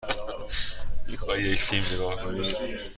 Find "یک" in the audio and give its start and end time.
1.43-1.61